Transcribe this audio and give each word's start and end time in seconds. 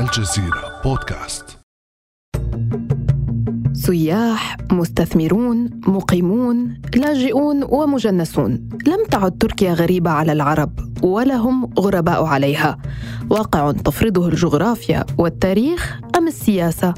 الجزيرة 0.00 0.80
بودكاست. 0.84 1.58
سياح، 3.72 4.56
مستثمرون، 4.72 5.70
مقيمون، 5.86 6.82
لاجئون 6.94 7.64
ومجنسون، 7.64 8.68
لم 8.86 9.04
تعد 9.10 9.38
تركيا 9.38 9.72
غريبة 9.72 10.10
على 10.10 10.32
العرب 10.32 11.04
ولا 11.04 11.36
هم 11.36 11.70
غرباء 11.78 12.24
عليها. 12.24 12.78
واقع 13.30 13.72
تفرضه 13.72 14.28
الجغرافيا 14.28 15.04
والتاريخ 15.18 16.00
أم 16.18 16.28
السياسة؟ 16.28 16.94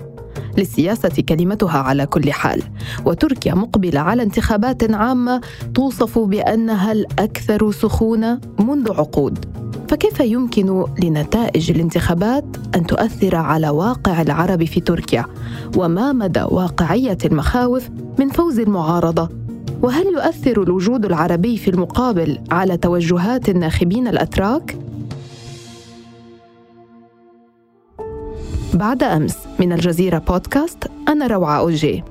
للسياسة 0.58 1.22
كلمتها 1.28 1.78
على 1.78 2.06
كل 2.06 2.32
حال. 2.32 2.62
وتركيا 3.04 3.54
مقبلة 3.54 4.00
على 4.00 4.22
انتخابات 4.22 4.90
عامة 4.94 5.40
توصف 5.74 6.18
بأنها 6.18 6.92
الأكثر 6.92 7.70
سخونة 7.70 8.40
منذ 8.58 8.92
عقود. 8.92 9.44
فكيف 9.88 10.20
يمكن 10.20 10.84
لنتائج 11.02 11.70
الانتخابات 11.70 12.44
أن 12.74 12.86
تؤثر 12.86 13.36
على 13.36 13.68
واقع 13.68 14.22
العرب 14.22 14.64
في 14.64 14.80
تركيا؟ 14.80 15.24
وما 15.76 16.12
مدى 16.12 16.42
واقعية 16.42 17.18
المخاوف 17.24 17.88
من 18.18 18.28
فوز 18.28 18.58
المعارضة؟ 18.58 19.28
وهل 19.82 20.06
يؤثر 20.06 20.62
الوجود 20.62 21.04
العربي 21.04 21.56
في 21.56 21.70
المقابل 21.70 22.38
على 22.50 22.76
توجهات 22.76 23.48
الناخبين 23.48 24.08
الأتراك؟ 24.08 24.76
بعد 28.74 29.02
أمس 29.02 29.38
من 29.60 29.72
الجزيرة 29.72 30.18
بودكاست 30.18 30.90
أنا 31.08 31.26
روعة 31.26 31.58
أوجي. 31.58 32.04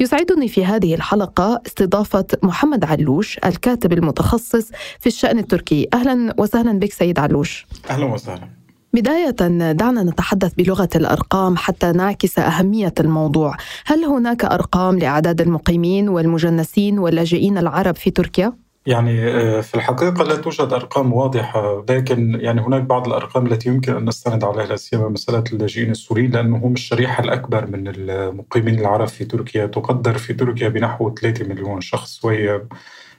يسعدني 0.00 0.48
في 0.48 0.64
هذه 0.64 0.94
الحلقة 0.94 1.62
استضافة 1.66 2.26
محمد 2.42 2.84
علوش 2.84 3.38
الكاتب 3.44 3.92
المتخصص 3.92 4.70
في 5.00 5.06
الشأن 5.06 5.38
التركي. 5.38 5.88
أهلا 5.94 6.34
وسهلا 6.38 6.78
بك 6.78 6.92
سيد 6.92 7.18
علوش. 7.18 7.66
أهلا 7.90 8.04
وسهلا. 8.04 8.48
بداية 8.94 9.30
دعنا 9.72 10.02
نتحدث 10.02 10.54
بلغة 10.54 10.88
الأرقام 10.96 11.56
حتى 11.56 11.92
نعكس 11.92 12.38
أهمية 12.38 12.94
الموضوع. 13.00 13.56
هل 13.86 14.04
هناك 14.04 14.44
أرقام 14.44 14.98
لأعداد 14.98 15.40
المقيمين 15.40 16.08
والمجنسين 16.08 16.98
واللاجئين 16.98 17.58
العرب 17.58 17.96
في 17.96 18.10
تركيا؟ 18.10 18.52
يعني 18.86 19.28
آه، 19.28 19.60
في 19.60 19.74
الحقيقة 19.74 20.24
لا 20.24 20.36
توجد 20.36 20.72
أرقام 20.72 21.12
واضحة 21.12 21.84
لكن 21.88 22.40
يعني 22.40 22.60
هناك 22.60 22.82
بعض 22.82 23.06
الأرقام 23.06 23.46
التي 23.46 23.68
يمكن 23.68 23.96
أن 23.96 24.04
نستند 24.04 24.44
عليها 24.44 24.66
لا 24.66 24.76
سيما 24.76 25.08
مسألة 25.08 25.44
اللاجئين 25.52 25.90
السوريين 25.90 26.30
لأنه 26.30 26.56
هم 26.56 26.72
الشريحة 26.72 27.24
الأكبر 27.24 27.66
من 27.66 27.88
المقيمين 27.88 28.78
العرب 28.78 29.08
في 29.08 29.24
تركيا 29.24 29.66
تقدر 29.66 30.18
في 30.18 30.34
تركيا 30.34 30.68
بنحو 30.68 31.14
3 31.14 31.48
مليون 31.48 31.80
شخص 31.80 32.24
وهي 32.24 32.62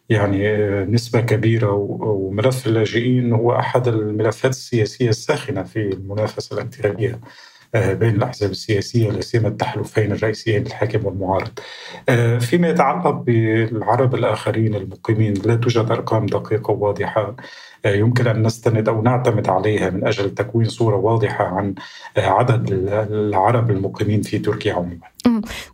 يعني 0.09 0.47
آه، 0.49 0.85
نسبة 0.85 1.21
كبيرة 1.21 1.71
وملف 1.71 2.67
اللاجئين 2.67 3.33
هو 3.33 3.55
أحد 3.55 3.87
الملفات 3.87 4.51
السياسية 4.51 5.09
الساخنة 5.09 5.63
في 5.63 5.79
المنافسة 5.79 6.53
الانتخابية 6.55 7.19
بين 7.73 8.15
الأحزاب 8.15 8.51
السياسية 8.51 9.11
لا 9.11 9.21
سيما 9.21 9.47
التحالفين 9.47 10.11
الرئيسيين 10.11 10.65
الحاكم 10.65 11.05
والمعارض. 11.05 11.59
آه، 12.09 12.37
فيما 12.37 12.69
يتعلق 12.69 13.09
بالعرب 13.11 14.15
الآخرين 14.15 14.75
المقيمين 14.75 15.33
لا 15.33 15.55
توجد 15.55 15.91
أرقام 15.91 16.25
دقيقة 16.25 16.71
واضحة 16.71 17.35
آه، 17.85 17.95
يمكن 17.95 18.27
أن 18.27 18.43
نستند 18.43 18.89
أو 18.89 19.01
نعتمد 19.01 19.49
عليها 19.49 19.89
من 19.89 20.07
أجل 20.07 20.35
تكوين 20.35 20.69
صورة 20.69 20.95
واضحة 20.95 21.45
عن 21.45 21.75
عدد 22.17 22.69
العرب 23.11 23.71
المقيمين 23.71 24.21
في 24.21 24.39
تركيا 24.39 24.73
عموما 24.73 25.11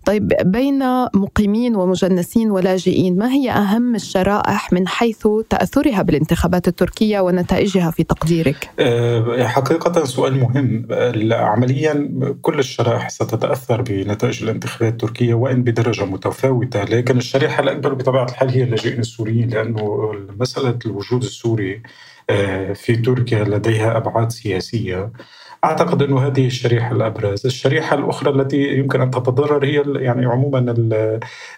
طيب 0.06 0.34
بين 0.44 0.80
مقيمين 1.14 1.76
ومجنسين 1.76 2.52
ولاجئين 2.52 3.18
ما 3.18 3.32
هي 3.32 3.52
أهم 3.52 3.96
الشرائح 3.96 4.74
من 4.74 4.88
حيث 4.88 5.28
تأثرها 5.50 6.02
بالانتخابات 6.02 6.68
التركية 6.68 7.20
ونتائجها 7.20 7.92
في 7.92 8.04
تقديرك؟ 8.04 8.70
أه، 8.80 9.48
حقيقة 9.48 10.04
سؤال 10.04 10.40
مهم. 10.40 10.88
عمليا 11.32 12.10
كل 12.42 12.60
الشرائح 12.60 13.10
ستتأثر 13.10 13.82
بنتائج 13.82 14.44
الانتخابات 14.44 14.94
التركية 14.94 15.34
وإن 15.34 15.64
بدرجة 15.64 16.06
متفاوتة. 16.06 16.84
لكن 16.84 17.18
الشريحة 17.18 17.64
الأكبر 17.64 17.94
بطبيعة 17.94 18.26
الحال 18.26 18.50
هي 18.50 18.64
اللاجئين 18.64 19.00
السوريين 19.00 19.50
لأنه 19.50 20.12
مسألة 20.40 20.80
الوجود 20.86 21.24
السوري 21.24 21.82
أه، 22.30 22.74
في 22.74 22.96
تركيا 22.96 23.44
لديها 23.44 23.98
أبعاد 23.98 24.32
سياسية. 24.32 25.12
أعتقد 25.64 26.02
إنه 26.02 26.28
هذه 26.28 26.48
الشريحة 26.48 26.96
الأبرز، 26.96 27.46
الشريحة 27.46 27.96
الأخرى 27.96 28.30
التي 28.42 28.78
يمكن 28.78 29.02
أن 29.02 29.12
تتضرر 29.12 29.66
هي 29.66 29.84
يعني 30.04 30.26
عموما 30.26 30.76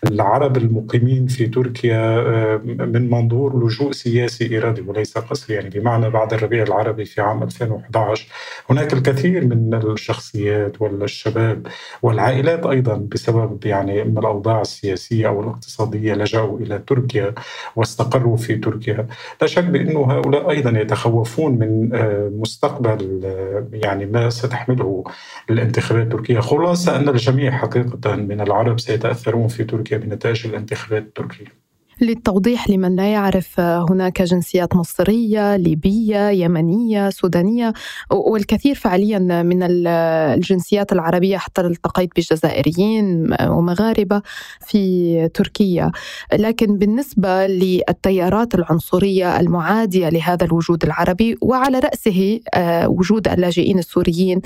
العرب 0.07 0.57
المقيمين 0.57 1.27
في 1.27 1.47
تركيا 1.47 1.99
آه، 2.19 2.61
من 2.65 3.09
منظور 3.09 3.65
لجوء 3.65 3.91
سياسي 3.91 4.57
ارادي 4.57 4.81
وليس 4.81 5.17
قسري 5.17 5.55
يعني 5.55 5.69
بمعنى 5.69 6.09
بعد 6.09 6.33
الربيع 6.33 6.63
العربي 6.63 7.05
في 7.05 7.21
عام 7.21 7.43
2011 7.43 8.27
هناك 8.69 8.93
الكثير 8.93 9.45
من 9.45 9.73
الشخصيات 9.73 10.81
والشباب 10.81 11.67
والعائلات 12.01 12.65
أيضا 12.65 13.07
بسبب 13.11 13.65
يعني 13.65 14.01
اما 14.01 14.19
الأوضاع 14.19 14.61
السياسية 14.61 15.27
أو 15.27 15.41
الاقتصادية 15.41 16.13
لجأوا 16.13 16.59
إلى 16.59 16.79
تركيا 16.87 17.33
واستقروا 17.75 18.37
في 18.37 18.55
تركيا، 18.55 19.07
لا 19.41 19.47
شك 19.47 19.63
بأنه 19.63 20.11
هؤلاء 20.11 20.49
أيضا 20.49 20.79
يتخوفون 20.79 21.51
من 21.51 21.89
آه، 21.93 22.31
مستقبل 22.33 23.21
آه، 23.25 23.67
يعني 23.73 23.88
يعني 23.89 24.05
ما 24.05 24.29
ستحمله 24.29 25.03
الانتخابات 25.49 26.03
التركية. 26.03 26.39
خلاصة 26.39 26.95
أن 26.95 27.09
الجميع 27.09 27.51
حقيقة 27.51 28.15
من 28.15 28.41
العرب 28.41 28.79
سيتأثرون 28.79 29.47
في 29.47 29.63
تركيا 29.63 29.97
بنتائج 29.97 30.47
الانتخابات 30.47 31.03
التركية. 31.03 31.68
للتوضيح 32.01 32.69
لمن 32.69 32.95
لا 32.95 33.11
يعرف 33.11 33.59
هناك 33.59 34.21
جنسيات 34.21 34.75
مصرية 34.75 35.55
ليبية 35.55 36.29
يمنية 36.29 37.09
سودانية 37.09 37.73
والكثير 38.11 38.75
فعليا 38.75 39.19
من 39.19 39.59
الجنسيات 39.63 40.91
العربية 40.91 41.37
حتى 41.37 41.61
التقيت 41.61 42.09
بجزائريين 42.15 43.35
ومغاربة 43.41 44.21
في 44.65 45.29
تركيا. 45.33 45.91
لكن 46.33 46.77
بالنسبة 46.77 47.47
للتيارات 47.47 48.55
العنصرية 48.55 49.39
المعادية 49.39 50.09
لهذا 50.09 50.45
الوجود 50.45 50.83
العربي 50.83 51.37
وعلى 51.41 51.79
رأسه 51.79 52.39
آه، 52.53 52.87
وجود 52.87 53.27
اللاجئين 53.27 53.79
السوريين 53.79 54.41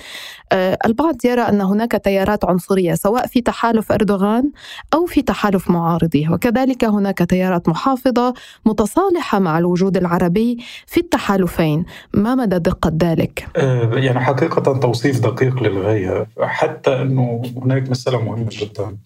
آه، 0.51 0.77
البعض 0.85 1.15
يرى 1.25 1.41
أن 1.41 1.61
هناك 1.61 1.91
تيارات 1.91 2.45
عنصرية 2.45 2.93
سواء 2.93 3.27
في 3.27 3.41
تحالف 3.41 3.91
أردوغان 3.91 4.51
أو 4.93 5.05
في 5.05 5.21
تحالف 5.21 5.69
معارضيه 5.69 6.29
وكذلك 6.29 6.83
هناك 6.83 7.17
تيارات 7.17 7.42
تيارات 7.43 7.69
محافظة 7.69 8.33
متصالحة 8.65 9.39
مع 9.39 9.57
الوجود 9.57 9.97
العربي 9.97 10.57
في 10.87 10.99
التحالفين. 10.99 11.85
ما 12.13 12.35
مدى 12.35 12.59
دقة 12.59 12.91
ذلك؟ 13.03 13.47
آه، 13.55 13.91
يعني 13.93 14.19
حقيقة 14.19 14.79
توصيف 14.79 15.19
دقيق 15.19 15.63
للغاية 15.63 16.27
حتى 16.41 17.01
أنه 17.01 17.41
هناك 17.63 17.89
مسألة 17.89 18.21
مهمة 18.21 18.49
جدا 18.51 18.97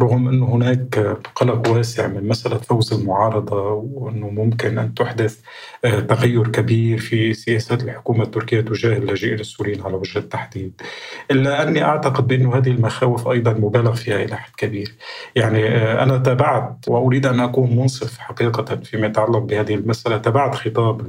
رغم 0.00 0.28
أنه 0.28 0.46
هناك 0.54 1.18
قلق 1.34 1.70
واسع 1.70 2.06
من 2.06 2.28
مسألة 2.28 2.56
فوز 2.56 2.92
المعارضة 2.92 3.72
وأنه 3.72 4.30
ممكن 4.30 4.78
أن 4.78 4.94
تحدث 4.94 5.38
آه، 5.84 6.00
تغير 6.00 6.48
كبير 6.48 6.98
في 6.98 7.34
سياسات 7.34 7.82
الحكومة 7.82 8.24
التركية 8.24 8.60
تجاه 8.60 8.96
اللاجئين 8.96 9.40
السوريين 9.40 9.82
على 9.82 9.94
وجه 9.94 10.18
التحديد. 10.18 10.80
إلا 11.30 11.62
أني 11.62 11.84
أعتقد 11.84 12.26
بأن 12.26 12.46
هذه 12.46 12.70
المخاوف 12.70 13.28
أيضا 13.28 13.52
مبالغ 13.52 13.94
فيها 13.94 14.22
إلى 14.24 14.36
حد 14.36 14.52
كبير. 14.56 14.94
يعني 15.36 15.68
آه، 15.68 16.02
أنا 16.02 16.18
تابعت 16.18 16.88
وأريد 16.88 17.26
أن 17.26 17.40
أكون 17.40 17.76
منصف 17.82 18.18
حقيقة 18.18 18.76
فيما 18.76 19.06
يتعلق 19.06 19.38
بهذه 19.38 19.74
المسألة 19.74 20.16
تبعت 20.16 20.54
خطاب 20.54 21.00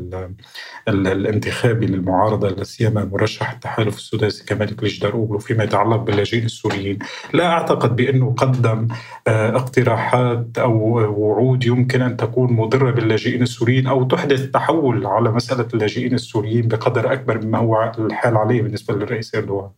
الانتخابي 0.88 1.86
للمعارضة 1.86 2.50
لا 2.50 2.64
سيما 2.64 3.06
مرشح 3.06 3.52
التحالف 3.52 3.98
السداسي 3.98 4.46
كمال 4.46 4.76
كليجداروغلو 4.76 5.40
فيما 5.40 5.64
يتعلق 5.64 5.96
باللاجئين 5.96 6.46
السوريين. 6.46 7.00
لا 7.34 7.46
أعتقد 7.46 7.96
بأنه 7.96 8.34
قدم 8.38 8.88
آه، 9.28 9.56
اقتراحات 9.56 10.48
أو 10.58 10.74
وعود 11.22 11.66
يمكن 11.66 12.02
أن 12.02 12.18
تكون 12.18 12.54
مضرة 12.54 12.92
باللاجئين 12.92 13.42
السوريين 13.42 13.88
أو 13.88 14.04
تحدث 14.04 14.52
تحول 14.52 15.06
على 15.06 15.32
مسألة 15.32 15.68
اللاجئين 15.74 16.14
السوريين 16.14 16.68
بقدر 16.68 17.14
أكبر 17.14 17.46
مما 17.46 17.58
هو 17.58 17.92
الحال 18.00 18.38
عليه 18.38 18.62
بالنسبة 18.62 18.94
للرئيس 18.94 19.36
أردوغان. 19.36 19.70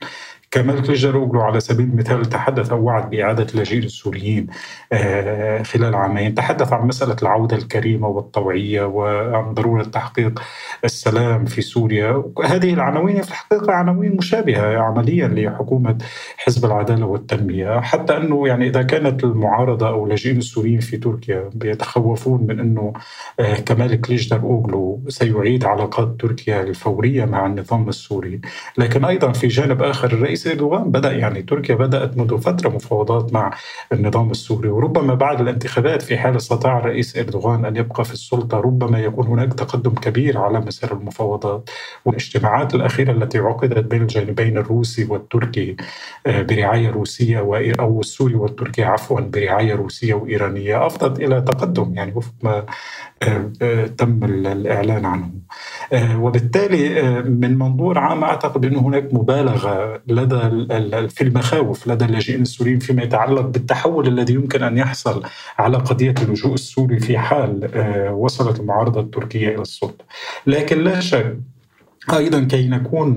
كمال 0.52 0.82
كليجاروغلو 0.82 1.42
على 1.42 1.60
سبيل 1.60 1.86
المثال 1.86 2.26
تحدث 2.26 2.72
أو 2.72 2.84
وعد 2.84 3.10
بإعادة 3.10 3.48
اللاجئين 3.54 3.84
السوريين 3.84 4.48
آه، 4.94 5.64
خلال 5.64 5.96
عامين. 5.96 6.36
تحدث 6.36 6.74
عن 6.74 6.88
مسألة 6.88 7.16
العودة 7.22 7.58
الكريمة 7.58 8.08
والطوعية 8.08 8.84
وعن 8.84 9.54
ضرورة 9.54 9.84
تحقيق 9.84 10.42
السلام 10.84 11.46
في 11.46 11.62
سوريا. 11.62 12.24
هذه 12.46 12.74
العناوين 12.74 13.22
في 13.22 13.30
الحقيقة 13.30 13.74
عناوين 13.74 14.18
مشابهة 14.18 14.78
عمليا 14.78 15.28
لحكومة 15.28 15.98
حزب 16.38 16.66
العدالة 16.66 17.06
والتنمية. 17.06 17.80
حتى 17.80 18.18
أنه 18.18 18.48
يعني 18.48 18.68
إذا 18.68 18.82
كانت 18.82 19.24
المعارضة 19.24 19.88
أو 19.88 20.04
اللاجئين 20.04 20.38
السوريين 20.38 20.80
في 20.80 20.98
تركيا 20.98 21.50
بيتخوفون 21.54 22.48
من 22.48 22.60
أنه 22.60 22.94
آه، 23.40 23.56
كمال 23.56 24.02
كليجدر 24.02 24.40
أوغلو 24.40 25.02
سيعيد 25.08 25.66
علاقات 25.66 26.16
تركيا 26.20 26.62
الفورية 26.62 27.26
مع 27.26 27.46
النظام 27.46 27.90
السوري. 27.90 28.42
لكن 28.78 29.06
أيضا 29.06 29.32
في 29.32 29.48
جانب 29.48 29.84
آخر 29.84 30.12
الرئيس 30.14 30.45
اردوغان 30.48 30.92
بدأ 30.92 31.12
يعني 31.12 31.42
تركيا 31.42 31.76
بدأت 31.76 32.18
منذ 32.18 32.38
فترة 32.38 32.70
مفاوضات 32.70 33.34
مع 33.34 33.52
النظام 33.94 34.32
السوري 34.32 34.70
وربما 34.70 35.14
بعد 35.14 35.42
الانتخابات 35.42 36.02
في 36.02 36.18
حال 36.18 36.36
استطاع 36.36 36.80
الرئيس 36.80 37.18
إردوغان 37.18 37.66
أن 37.66 37.76
يبقى 37.76 38.06
في 38.06 38.14
السلطة 38.14 38.58
ربما 38.60 39.00
يكون 39.00 39.28
هناك 39.28 39.54
تقدم 39.54 39.94
كبير 39.94 40.38
على 40.38 40.60
مسار 40.60 40.94
المفاوضات 40.94 41.70
والاجتماعات 42.06 42.76
الأخيرة 42.76 43.12
التي 43.12 43.38
عقدت 43.38 43.86
بين 43.86 44.02
الجانبين 44.02 44.58
الروسي 44.58 45.06
والتركي 45.06 45.76
آه، 46.28 46.42
برعاية 46.42 46.90
روسية 46.90 47.40
أو 47.80 48.00
السوري 48.00 48.36
والتركي 48.36 48.84
عفوا 48.84 49.20
برعاية 49.22 49.76
روسية 49.76 50.14
وإيرانية 50.14 50.86
أفضت 50.86 51.20
إلى 51.20 51.42
تقدم 51.42 51.94
يعني 51.96 52.14
وفق 52.16 52.34
ما 52.44 52.66
آه، 53.24 53.52
آه، 53.62 53.88
تم 53.88 54.24
الإعلان 54.24 55.06
عنه. 55.06 55.30
وبالتالي 56.16 57.02
من 57.22 57.58
منظور 57.58 57.98
عام 57.98 58.24
أعتقد 58.24 58.66
انه 58.66 58.80
هناك 58.80 59.14
مبالغة 59.14 60.02
لدى 60.08 60.25
في 61.10 61.22
المخاوف 61.22 61.88
لدى 61.88 62.06
اللاجئين 62.06 62.42
السوريين 62.42 62.80
فيما 62.80 63.04
يتعلق 63.04 63.42
بالتحول 63.42 64.08
الذي 64.08 64.34
يمكن 64.34 64.64
أن 64.64 64.78
يحصل 64.78 65.24
على 65.58 65.78
قضية 65.78 66.16
اللجوء 66.22 66.54
السوري 66.54 67.00
في 67.00 67.18
حال 67.18 67.70
وصلت 68.14 68.60
المعارضة 68.60 69.00
التركية 69.02 69.48
إلى 69.50 69.62
السلطة. 69.62 70.06
لكن 70.48 70.84
لا 70.84 71.00
شك 71.00 71.38
أيضا 72.14 72.44
كي 72.44 72.68
نكون 72.68 73.12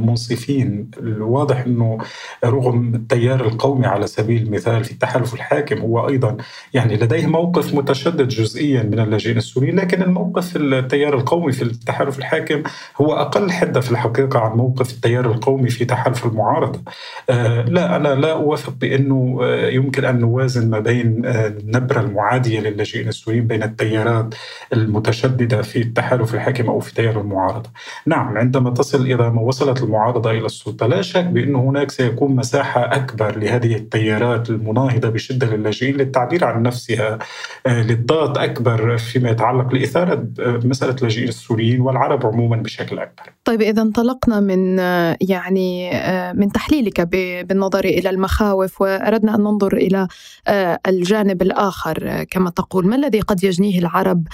منصفين 0.00 0.90
الواضح 0.98 1.60
إنه 1.60 1.98
رغم 2.44 2.94
التيار 2.94 3.40
القومي 3.46 3.86
على 3.86 4.06
سبيل 4.06 4.42
المثال 4.42 4.84
في 4.84 4.92
التحالف 4.92 5.34
الحاكم 5.34 5.78
هو 5.78 6.08
أيضا 6.08 6.36
يعني 6.74 6.96
لديه 6.96 7.26
موقف 7.26 7.74
متشدد 7.74 8.28
جزئيا 8.28 8.82
من 8.82 9.00
اللاجئين 9.00 9.36
السوريين 9.36 9.76
لكن 9.76 10.02
الموقف 10.02 10.56
التيار 10.56 11.14
القومي 11.14 11.52
في 11.52 11.62
التحالف 11.62 12.18
الحاكم 12.18 12.62
هو 13.00 13.14
أقل 13.14 13.50
حدة 13.50 13.80
في 13.80 13.90
الحقيقة 13.90 14.38
عن 14.38 14.56
موقف 14.56 14.90
التيار 14.92 15.26
القومي 15.26 15.68
في 15.70 15.84
تحالف 15.84 16.26
المعارضة. 16.26 16.80
آه 17.30 17.62
لا 17.62 17.96
أنا 17.96 18.08
لا 18.08 18.32
أوافق 18.32 18.72
بأنه 18.80 19.38
آه 19.42 19.68
يمكن 19.70 20.04
أن 20.04 20.20
نوازن 20.20 20.70
ما 20.70 20.78
بين 20.78 21.26
آه 21.26 21.46
النبرة 21.46 22.00
المعادية 22.00 22.60
للاجئين 22.60 23.08
السوريين 23.08 23.46
بين 23.46 23.62
التيارات 23.62 24.34
المتشددة 24.72 25.62
في 25.62 25.78
التحالف 25.82 26.34
الحاكم 26.34 26.68
أو 26.68 26.80
في 26.80 26.94
تيار 26.94 27.20
المعارضة. 27.20 27.70
نعم 28.06 28.33
عندما 28.38 28.70
تصل 28.70 29.06
إذا 29.06 29.28
ما 29.28 29.40
وصلت 29.40 29.82
المعارضة 29.82 30.30
إلى 30.30 30.46
السلطة 30.46 30.86
لا 30.86 31.02
شك 31.02 31.24
بأن 31.24 31.54
هناك 31.54 31.90
سيكون 31.90 32.36
مساحة 32.36 32.80
أكبر 32.96 33.38
لهذه 33.38 33.74
التيارات 33.74 34.50
المناهضة 34.50 35.08
بشدة 35.08 35.56
للاجئين 35.56 35.96
للتعبير 35.96 36.44
عن 36.44 36.62
نفسها 36.62 37.18
آه، 37.66 37.82
للضغط 37.82 38.38
أكبر 38.38 38.96
فيما 38.96 39.30
يتعلق 39.30 39.74
لإثارة 39.74 40.26
آه، 40.40 40.60
مسألة 40.64 40.94
اللاجئين 40.94 41.28
السوريين 41.28 41.80
والعرب 41.80 42.26
عموما 42.26 42.56
بشكل 42.56 42.98
أكبر. 42.98 43.32
طيب 43.44 43.62
إذا 43.62 43.82
انطلقنا 43.82 44.40
من 44.40 44.78
آه، 44.78 45.16
يعني 45.20 45.90
من 46.34 46.52
تحليلك 46.52 47.00
بالنظر 47.48 47.84
إلى 47.84 48.10
المخاوف 48.10 48.80
وأردنا 48.80 49.34
أن 49.34 49.40
ننظر 49.40 49.76
إلى 49.76 50.08
الجانب 50.88 51.42
الآخر 51.42 52.24
كما 52.30 52.50
تقول. 52.50 52.86
ما 52.86 52.96
الذي 52.96 53.20
قد 53.20 53.44
يجنيه 53.44 53.78
العرب 53.78 54.26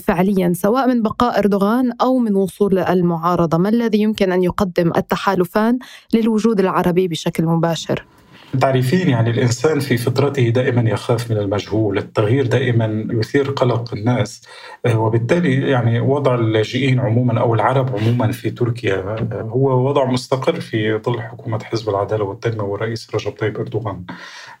فعليا 0.00 0.52
سواء 0.54 0.88
من 0.88 1.02
بقاء 1.02 1.38
أردوغان 1.38 1.92
أو 2.00 2.18
من 2.18 2.36
وصول 2.36 2.78
المعارضة؟ 2.78 3.39
المعارضة 3.40 3.58
ما 3.58 3.68
الذي 3.68 3.98
يمكن 3.98 4.32
أن 4.32 4.42
يقدم 4.42 4.92
التحالفان 4.96 5.78
للوجود 6.14 6.60
العربي 6.60 7.08
بشكل 7.08 7.44
مباشر؟ 7.44 8.04
تعرفين 8.60 9.08
يعني 9.08 9.30
الإنسان 9.30 9.80
في 9.80 9.96
فطرته 9.96 10.48
دائما 10.48 10.90
يخاف 10.90 11.30
من 11.30 11.36
المجهول 11.36 11.98
التغيير 11.98 12.46
دائما 12.46 13.06
يثير 13.10 13.50
قلق 13.50 13.94
الناس 13.94 14.42
آه، 14.86 14.98
وبالتالي 14.98 15.70
يعني 15.70 16.00
وضع 16.00 16.34
اللاجئين 16.34 17.00
عموما 17.00 17.40
أو 17.40 17.54
العرب 17.54 17.96
عموما 17.96 18.32
في 18.32 18.50
تركيا 18.50 18.94
آه، 18.94 19.42
هو 19.42 19.88
وضع 19.88 20.04
مستقر 20.04 20.60
في 20.60 20.98
ظل 20.98 21.20
حكومة 21.20 21.64
حزب 21.64 21.88
العدالة 21.88 22.24
والتنمية 22.24 22.62
والرئيس 22.62 23.14
رجب 23.14 23.32
طيب 23.32 23.58
أردوغان. 23.58 24.04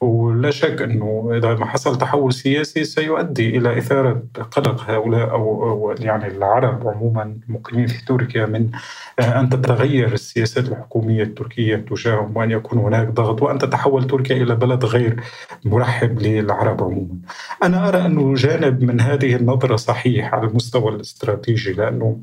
ولا 0.00 0.50
شك 0.50 0.82
أنه 0.82 1.30
إذا 1.36 1.54
ما 1.54 1.66
حصل 1.66 1.98
تحول 1.98 2.32
سياسي 2.32 2.84
سيؤدي 2.84 3.56
إلى 3.56 3.78
إثارة 3.78 4.22
قلق 4.50 4.90
هؤلاء 4.90 5.30
أو 5.30 5.94
يعني 6.00 6.26
العرب 6.26 6.88
عموما 6.88 7.36
المقيمين 7.48 7.86
في 7.86 8.04
تركيا 8.04 8.46
من 8.46 8.70
آه، 9.18 9.40
أن 9.40 9.48
تتغير 9.48 10.12
السياسات 10.12 10.68
الحكومية 10.68 11.22
التركية 11.22 11.76
تجاههم 11.76 12.36
وأن 12.36 12.50
يكون 12.50 12.78
هناك 12.78 13.08
ضغط 13.08 13.42
وأن 13.42 13.58
تتحول 13.58 13.79
تركيا 14.06 14.36
إلى 14.36 14.54
بلد 14.54 14.84
غير 14.84 15.20
مرحب 15.64 16.18
للعرب 16.18 16.82
عموما. 16.82 17.16
أنا 17.62 17.88
أرى 17.88 18.06
أنه 18.06 18.34
جانب 18.34 18.82
من 18.82 19.00
هذه 19.00 19.36
النظرة 19.36 19.76
صحيح 19.76 20.34
على 20.34 20.48
المستوى 20.48 20.94
الاستراتيجي 20.94 21.72
لأنه 21.72 22.20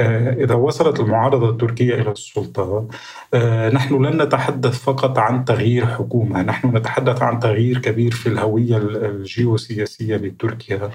إذا 0.00 0.54
وصلت 0.54 1.00
المعارضة 1.00 1.50
التركية 1.50 1.94
إلى 1.94 2.10
السلطة 2.10 2.88
آه، 3.34 3.70
نحن 3.70 4.04
لن 4.04 4.22
نتحدث 4.22 4.78
فقط 4.78 5.18
عن 5.18 5.44
تغيير 5.44 5.86
حكومة 5.86 6.42
نحن 6.42 6.76
نتحدث 6.76 7.22
عن 7.22 7.40
تغيير 7.40 7.78
كبير 7.78 8.10
في 8.12 8.28
الهوية 8.28 8.76
الجيوسياسية 8.76 10.16
لتركيا. 10.16 10.90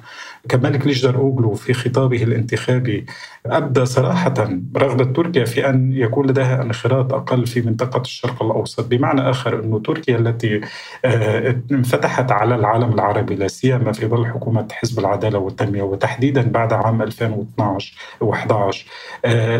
كمالك 0.50 0.88
ليجدر 0.88 1.16
أوغلو 1.16 1.54
في 1.54 1.74
خطابه 1.74 2.24
الانتخابي 2.24 3.06
أبدى 3.46 3.86
صراحة 3.86 4.34
رغبة 4.78 5.04
تركيا 5.04 5.46
في 5.46 5.70
أن 5.70 5.94
يكون 5.94 6.28
لديها 6.30 6.62
انخراط 6.62 7.14
أقل 7.14 7.48
في 7.48 7.62
منطقة 7.62 8.02
الشرق 8.02 8.44
الأوسط 8.44 8.88
بمعنى 8.88 9.30
آخر 9.30 9.60
أن 9.60 9.82
تركيا 9.84 10.18
التي 10.18 10.62
آه، 11.06 11.62
انفتحت 11.72 12.32
على 12.32 12.56
العالم 12.56 12.94
العربي 12.94 13.36
لا 13.36 13.48
سيما 13.48 13.92
في 13.92 14.08
ظل 14.08 14.26
حكومة 14.26 14.68
حزب 14.72 15.00
العدالة 15.00 15.40
والتنمية 15.40 15.82
وتحديدا 15.82 16.42
بعد 16.42 16.74
عام 16.74 17.02
2012 17.02 17.94
و11 18.24 18.52
آه، 18.52 18.72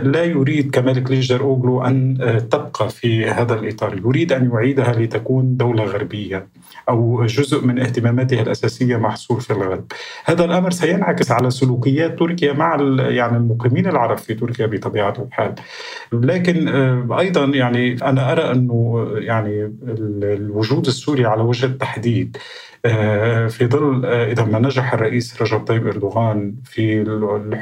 لا 0.04 0.24
يريد 0.24 0.72
كمال 0.72 1.04
كليجر 1.04 1.42
أوغلو 1.42 1.82
أن 1.82 2.18
آه، 2.22 2.40
تبقى 2.40 2.90
في 2.90 3.26
هذا 3.26 3.54
الإطار. 3.54 3.98
يريد 3.98 4.32
أن 4.32 4.52
يعيدها 4.54 4.92
لتكون 4.92 5.58
دولة 5.58 5.84
غربية 5.84 6.48
أو 6.90 7.26
جزء 7.26 7.66
من 7.66 7.80
اهتماماتها 7.80 8.42
الأساسية 8.42 8.98
محصور 8.98 9.40
في 9.40 9.54
الغرب. 9.54 9.86
هذا 10.26 10.46
الأمر 10.46 10.72
سينعكس 10.72 11.32
على 11.32 11.50
سلوكيات 11.52 12.20
تركيا 12.20 12.54
مع 12.54 12.78
يعني 13.10 13.38
المقيمين 13.38 13.88
العرب 13.88 14.18
في 14.18 14.34
تركيا 14.34 14.66
بطبيعة 14.66 15.14
الحال. 15.28 15.56
لكن 16.12 16.68
آه، 16.68 17.20
أيضا 17.20 17.46
يعني 17.46 17.94
أنا 18.04 18.32
أرى 18.32 18.52
أنه 18.52 19.08
يعني 19.16 19.74
الوجود 20.24 20.88
السوري 20.88 21.26
على 21.26 21.42
وجه 21.42 21.66
التحديد 21.66 22.38
آه، 22.38 22.77
في 23.50 23.68
ظل 23.68 24.06
آه، 24.06 24.32
إذا 24.32 24.44
ما 24.46 24.60
نجح 24.60 24.94
الرئيس 24.94 25.42
رجب 25.42 25.60
طيب 25.60 25.88
إردوغان 25.88 26.56
في 26.64 27.04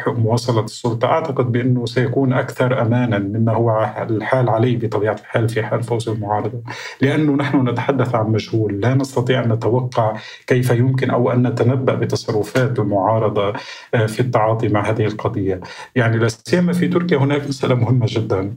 مواصلة 0.08 0.64
السلطة 0.64 1.08
أعتقد 1.08 1.52
بأنه 1.52 1.86
سيكون 1.86 2.34
أكثر 2.34 2.82
امانا 2.82 3.20
مما 3.20 3.54
هو 3.54 3.94
الحال 4.10 4.50
عليه 4.50 4.78
بطبيعة 4.78 5.14
الحال 5.14 5.50
في 5.50 5.64
حال 5.64 5.84
فوز 5.84 6.10
المعارضة. 6.10 6.62
لأنه 7.02 7.34
نحن 7.36 7.70
نتحدث 7.70 8.16
عن 8.16 8.32
مجهول 8.32 8.82
لا 8.82 8.94
نستطيع 8.94 9.44
أن 9.44 9.52
نتوقع 9.52 10.18
كيف 10.48 10.70
يمكن 10.72 11.10
أو 11.10 11.32
أن 11.32 11.48
نتنبأ 11.48 11.96
بتصرفات 11.96 12.80
المعارضة 12.80 13.54
آه، 13.94 14.06
في 14.06 14.20
التعاطي 14.20 14.68
مع 14.68 14.90
هذه 14.90 15.06
القضية. 15.06 15.60
يعني 15.96 16.18
لا 16.18 16.28
سيما 16.28 16.74
في 16.74 16.88
تركيا 16.88 17.18
هناك 17.18 17.48
مسألة 17.48 17.76
مهمة 17.76 18.06
جدا. 18.10 18.56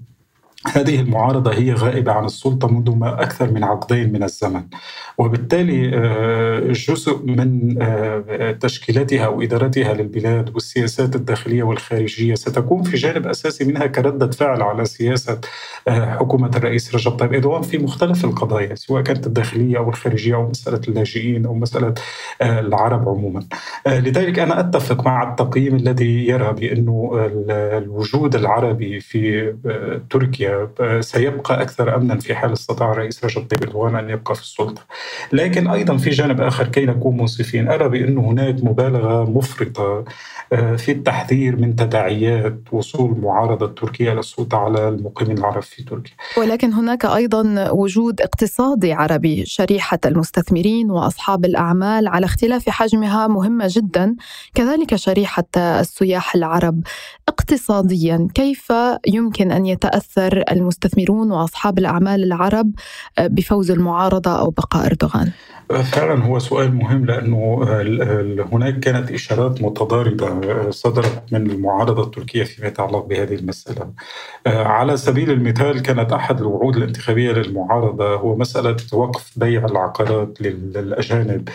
هذه 0.66 1.00
المعارضة 1.00 1.54
هي 1.54 1.72
غائبة 1.72 2.12
عن 2.12 2.24
السلطة 2.24 2.68
منذ 2.68 2.90
ما 2.90 3.22
أكثر 3.22 3.50
من 3.50 3.64
عقدين 3.64 4.12
من 4.12 4.22
الزمن. 4.22 4.62
وبالتالي 5.18 5.90
آه، 5.94 6.72
جزء 6.72 7.18
من 7.24 7.74
آه، 7.82 8.52
تشكيلاتها 8.52 9.24
أو 9.26 9.42
إدارتها 9.42 9.94
للبلاد 9.94 10.54
والسياسات 10.54 11.16
الداخلية 11.16 11.62
والخارجية 11.62 12.34
ستكون 12.34 12.82
في 12.82 12.96
جانب 12.96 13.26
أساسي 13.26 13.64
منها 13.64 13.86
كردة 13.86 14.30
فعل 14.30 14.62
على 14.62 14.84
سياسة 14.84 15.40
آه، 15.88 16.14
حكومة 16.14 16.50
الرئيس 16.56 16.94
رجب 16.94 17.12
طيب 17.12 17.34
إردوغان 17.34 17.62
في 17.62 17.78
مختلف 17.78 18.24
القضايا 18.24 18.74
سواء 18.74 19.02
كانت 19.02 19.26
الداخلية 19.26 19.78
أو 19.78 19.88
الخارجية 19.88 20.34
أو 20.34 20.48
مسألة 20.48 20.80
اللاجئين 20.88 21.46
أو 21.46 21.54
مسألة 21.54 21.94
العرب 22.42 23.08
عموما. 23.08 23.42
لذلك 23.86 24.38
أنا 24.38 24.60
أتفق 24.60 25.06
مع 25.06 25.30
التقييم 25.30 25.76
الذي 25.76 26.26
يرى 26.28 26.52
بأنه 26.52 27.10
الوجود 27.50 28.34
العربي 28.34 29.00
في 29.00 29.54
تركيا 30.10 30.47
سيبقى 31.00 31.62
أكثر 31.62 31.96
أمنا 31.96 32.18
في 32.18 32.34
حال 32.34 32.52
استطاع 32.52 32.92
الرئيس 32.92 33.24
رجب 33.24 33.46
طيب 33.46 33.62
إردوغان 33.62 33.94
أن 33.96 34.10
يبقى 34.10 34.34
في 34.34 34.40
السلطة. 34.40 34.82
لكن 35.32 35.68
أيضا 35.68 35.96
في 35.96 36.10
جانب 36.10 36.40
آخر 36.40 36.68
كي 36.68 36.86
نكون 36.86 37.16
منصفين 37.16 37.68
أرى 37.68 37.88
بأن 37.88 38.18
هناك 38.18 38.64
مبالغة 38.64 39.30
مفرطة 39.30 40.04
آه، 40.52 40.76
في 40.76 40.92
التحذير 40.92 41.56
من 41.56 41.76
تداعيات 41.76 42.60
وصول 42.72 43.12
المعارضة 43.12 43.66
التركية 43.66 44.12
إلى 44.12 44.20
السلطة 44.20 44.58
على 44.58 44.88
المقيمين 44.88 45.38
العرب 45.38 45.62
في 45.62 45.82
تركيا. 45.82 46.12
ولكن 46.38 46.72
هناك 46.72 47.04
أيضا 47.04 47.70
وجود 47.70 48.20
اقتصادي 48.20 48.92
عربي. 48.92 49.44
شريحة 49.46 49.98
المستثمرين 50.04 50.90
وأصحاب 50.90 51.44
الأعمال 51.44 52.08
على 52.08 52.26
اختلاف 52.26 52.68
حجمها 52.68 53.26
مهمة 53.26 53.64
جدا. 53.68 54.16
كذلك 54.54 54.96
شريحة 54.96 55.44
السياح 55.56 56.34
العرب. 56.34 56.82
اقتصاديا 57.28 58.28
كيف 58.34 58.72
يمكن 59.06 59.52
أن 59.52 59.66
المستثمرون 60.50 61.32
وأصحاب 61.32 61.78
الأعمال 61.78 62.24
العرب 62.24 62.70
بفوز 63.20 63.70
المعارضة 63.70 64.38
أو 64.38 64.50
بقاء 64.50 64.86
أردوغان؟ 64.86 65.30
فعلا 65.68 66.24
هو 66.24 66.38
سؤال 66.38 66.74
مهم 66.74 67.04
لأنه 67.04 67.62
هناك 68.52 68.80
كانت 68.80 69.10
إشارات 69.10 69.62
متضاربة 69.62 70.70
صدرت 70.70 71.22
من 71.32 71.50
المعارضة 71.50 72.02
التركية 72.02 72.44
فيما 72.44 72.68
يتعلق 72.68 73.06
بهذه 73.06 73.34
المسألة. 73.34 73.90
على 74.46 74.96
سبيل 74.96 75.30
المثال 75.30 75.82
كانت 75.82 76.12
أحد 76.12 76.40
الوعود 76.40 76.76
الانتخابية 76.76 77.32
للمعارضة 77.32 78.14
هو 78.14 78.36
مسألة 78.36 78.76
وقف 78.92 79.32
بيع 79.36 79.64
العقارات 79.64 80.42
للأجانب 80.42 81.48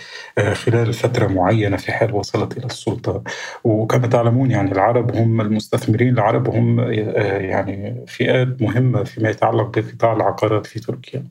خلال 0.53 0.93
فترة 0.93 1.27
معينة 1.27 1.77
في 1.77 1.91
حال 1.91 2.15
وصلت 2.15 2.57
إلى 2.57 2.65
السلطة. 2.65 3.23
وكما 3.63 4.07
تعلمون 4.07 4.51
يعني 4.51 4.71
العرب 4.71 5.15
هم 5.15 5.41
المستثمرين 5.41 6.13
العرب 6.13 6.49
هم 6.49 6.79
يعني 6.79 8.05
فئات 8.07 8.61
مهمة 8.61 8.72
فيما 9.03 9.29
يتعلق 9.29 9.79
بقطاع 9.79 10.13
العقارات 10.13 10.65
في 10.65 10.79
تركيا. 10.79 11.23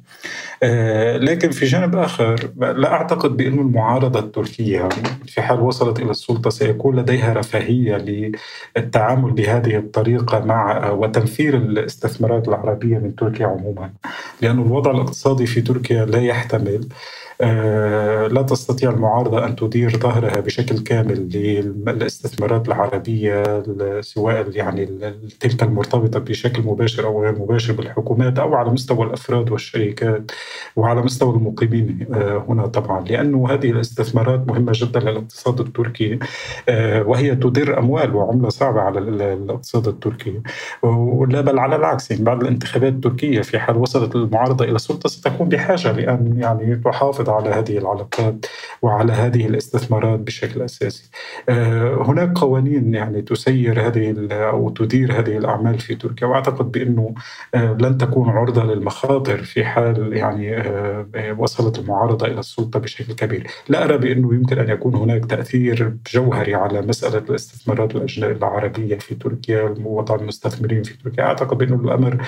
لكن 1.16 1.50
في 1.50 1.64
جانب 1.64 1.96
آخر 1.96 2.50
لا 2.56 2.92
أعتقد 2.92 3.36
بأن 3.36 3.58
المعارضة 3.58 4.20
التركية 4.20 4.88
في 5.26 5.42
حال 5.42 5.60
وصلت 5.60 6.00
إلى 6.00 6.10
السلطة 6.10 6.50
سيكون 6.50 6.96
لديها 6.96 7.32
رفاهية 7.32 7.96
للتعامل 8.76 9.30
بهذه 9.30 9.76
الطريقة 9.76 10.44
مع 10.44 10.90
وتنفير 10.90 11.56
الاستثمارات 11.56 12.48
العربية 12.48 12.98
من 12.98 13.16
تركيا 13.16 13.46
عموما 13.46 13.90
لأن 14.40 14.58
الوضع 14.58 14.90
الاقتصادي 14.90 15.46
في 15.46 15.60
تركيا 15.60 16.04
لا 16.04 16.18
يحتمل 16.18 16.88
آه، 16.88 17.31
لا 18.28 18.42
تستطيع 18.42 18.90
المعارضة 18.90 19.46
أن 19.46 19.56
تدير 19.56 19.90
ظهرها 19.96 20.40
بشكل 20.40 20.78
كامل 20.78 21.28
للاستثمارات 21.86 22.68
العربية 22.68 23.62
سواء 24.00 24.50
يعني 24.56 24.86
تلك 25.40 25.62
المرتبطة 25.62 26.18
بشكل 26.18 26.62
مباشر 26.62 27.06
أو 27.06 27.22
غير 27.22 27.38
مباشر 27.38 27.72
بالحكومات 27.72 28.38
أو 28.38 28.54
على 28.54 28.70
مستوى 28.70 29.06
الأفراد 29.06 29.50
والشركات 29.50 30.30
وعلى 30.76 31.02
مستوى 31.02 31.34
المقيمين 31.34 32.06
آه، 32.14 32.44
هنا 32.48 32.66
طبعا. 32.66 33.04
لأنه 33.04 33.50
هذه 33.50 33.70
الاستثمارات 33.70 34.48
مهمة 34.48 34.72
جدا 34.74 35.00
للاقتصاد 35.00 35.60
التركي 35.60 36.18
آه، 36.68 37.02
وهي 37.02 37.34
تدر 37.34 37.78
أموال 37.78 38.16
وعملة 38.16 38.48
صعبة 38.48 38.80
على 38.80 38.98
الاقتصاد 38.98 39.88
التركي. 39.88 40.40
ولا 40.82 41.40
بل 41.40 41.58
على 41.58 41.76
العكس 41.76 42.10
يعني 42.10 42.24
بعد 42.24 42.40
الانتخابات 42.42 42.92
التركية 42.92 43.40
في 43.40 43.58
حال 43.58 43.76
وصلت 43.76 44.16
المعارضة 44.16 44.64
إلى 44.64 44.76
السلطة 44.76 45.08
ستكون 45.08 45.48
بحاجة 45.48 45.92
لأن 45.92 46.34
يعني 46.38 46.76
تحافظ 46.76 47.31
على 47.32 47.50
هذه 47.50 47.78
العلاقات 47.78 48.46
وعلى 48.82 49.12
هذه 49.12 49.46
الاستثمارات 49.46 50.20
بشكل 50.20 50.62
أساسي. 50.62 51.10
آه، 51.48 52.02
هناك 52.06 52.38
قوانين 52.38 52.94
يعني 52.94 53.22
تسير 53.22 53.86
هذه 53.86 54.28
أو 54.30 54.70
تدير 54.70 55.18
هذه 55.18 55.38
الأعمال 55.38 55.78
في 55.78 55.94
تركيا 55.94 56.26
وأعتقد 56.26 56.72
بأنه 56.72 57.14
آه، 57.54 57.76
لن 57.80 57.98
تكون 57.98 58.28
عرضة 58.28 58.64
للمخاطر 58.64 59.42
في 59.42 59.64
حال 59.64 60.16
يعني 60.16 60.56
آه، 60.56 61.06
وصلت 61.38 61.78
المعارضة 61.78 62.26
إلى 62.26 62.40
السلطة 62.40 62.80
بشكل 62.80 63.12
كبير. 63.12 63.46
لا 63.68 63.84
أرى 63.84 63.98
بأنه 63.98 64.34
يمكن 64.34 64.58
أن 64.58 64.70
يكون 64.70 64.94
هناك 64.94 65.24
تأثير 65.24 65.96
جوهري 66.14 66.54
على 66.54 66.80
مسألة 66.82 67.18
الاستثمارات 67.30 67.96
العربية 68.18 68.98
في 68.98 69.14
تركيا 69.14 69.74
ووضع 69.84 70.14
المستثمرين 70.14 70.82
في 70.82 70.96
تركيا، 71.04 71.24
أعتقد 71.24 71.58
بانه 71.58 71.74
الأمر 71.74 72.22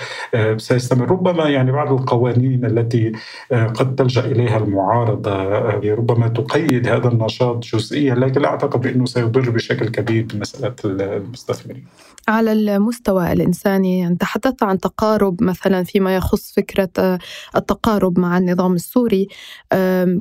سيستمر 0.58 1.10
ربما 1.10 1.48
يعني 1.48 1.72
بعض 1.72 1.92
القوانين 1.92 2.64
التي 2.64 3.12
قد 3.50 3.94
تلجأ 3.94 4.24
إليها 4.24 4.56
المعارضة 4.58 4.83
المعارضة 4.84 5.30
آه، 5.30 5.80
ربما 5.84 6.28
تقيد 6.28 6.88
هذا 6.88 7.08
النشاط 7.08 7.64
جزئيا 7.64 8.14
لكن 8.14 8.40
لا 8.40 8.48
أعتقد 8.48 8.80
بأنه 8.80 9.04
سيضر 9.04 9.50
بشكل 9.50 9.88
كبير 9.88 10.26
بمسألة 10.34 10.74
المستثمرين. 10.84 11.84
على 12.28 12.52
المستوى 12.52 13.32
الإنساني 13.32 13.98
يعني 13.98 14.16
تحدثت 14.16 14.62
عن 14.62 14.78
تقارب 14.78 15.42
مثلا 15.42 15.84
فيما 15.84 16.16
يخص 16.16 16.52
فكرة 16.56 16.88
آه، 16.98 17.18
التقارب 17.56 18.18
مع 18.18 18.38
النظام 18.38 18.74
السوري. 18.74 19.28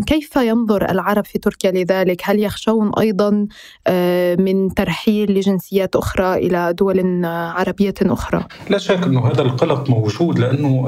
كيف 0.08 0.36
ينظر 0.36 0.90
العرب 0.92 1.26
في 1.26 1.40
تركيا 1.40 1.72
لذلك؟ 1.72 2.22
هل 2.24 2.40
يخشون 2.40 2.92
أيضا 3.00 3.48
آه، 3.88 4.36
من 4.36 4.74
ترحيل 4.74 5.32
لجنسيات 5.32 5.96
أخرى 5.96 6.34
إلى 6.34 6.74
دول 6.74 7.26
عربية 7.26 7.94
أخرى؟ 8.02 8.46
لا 8.70 8.78
شك 8.78 9.04
أنه 9.04 9.28
هذا 9.28 9.42
القلق 9.42 9.90
موجود 9.90 10.40
لأنه 10.40 10.86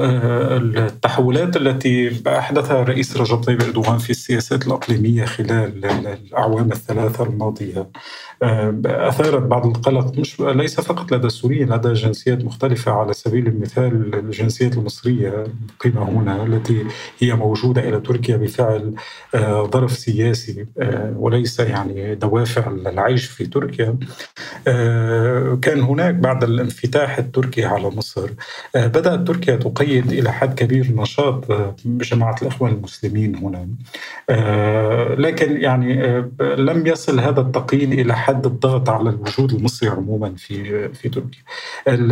التحولات 0.62 1.56
التي 1.56 2.22
أحدثها 2.26 2.82
الرئيس 2.82 3.16
رجب 3.16 3.36
طيب 3.36 3.62
أردوغان 3.66 3.98
في 3.98 4.10
السياسات 4.10 4.66
الإقليمية 4.66 5.24
خلال 5.24 5.84
الأعوام 5.84 6.72
الثلاثة 6.72 7.24
الماضية. 7.24 7.86
آه، 8.42 8.74
أثارت 8.86 9.42
بعض 9.42 9.66
القلق 9.66 10.18
مش 10.18 10.40
ليس 10.40 10.80
فقط 10.80 11.12
لدى 11.12 11.26
السوريين 11.26 11.72
لدى 11.72 11.92
جنسيات 11.92 12.44
مختلفة 12.44 12.92
على 12.92 13.12
سبيل 13.12 13.46
المثال 13.46 14.14
الجنسيات 14.14 14.76
المصرية 14.76 15.44
المقيمة 15.44 16.10
هنا 16.20 16.42
التي 16.44 16.86
هي 17.18 17.34
موجودة 17.34 17.88
إلى 17.88 18.00
تركيا 18.00 18.36
بفعل 18.36 18.94
آه، 19.34 19.70
ظرف 19.72 19.92
سياسي 19.92 20.66
آه، 20.78 21.14
وليس 21.18 21.60
يعني 21.60 22.14
دوافع 22.14 22.70
العيش 22.70 23.24
في 23.26 23.46
تركيا. 23.46 23.96
كان 25.62 25.80
هناك 25.80 26.14
بعد 26.14 26.44
الانفتاح 26.44 27.18
التركي 27.18 27.64
على 27.64 27.88
مصر. 27.88 28.30
بدأت 28.74 29.26
تركيا 29.28 29.56
تقيد 29.56 30.12
إلى 30.12 30.32
حد 30.32 30.54
كبير 30.54 30.92
نشاط 30.96 31.44
جماعة 31.86 32.36
الإخوان 32.42 32.72
المسلمين 32.72 33.36
هنا. 33.36 33.55
لكن 35.18 35.60
يعني 35.60 36.20
لم 36.40 36.86
يصل 36.86 37.20
هذا 37.20 37.40
التقييد 37.40 37.92
إلى 37.92 38.16
حد 38.16 38.46
الضغط 38.46 38.88
على 38.88 39.10
الوجود 39.10 39.52
المصري 39.52 39.88
عموما 39.88 40.34
في 40.34 40.88
في 40.88 41.08
تركيا. 41.08 41.40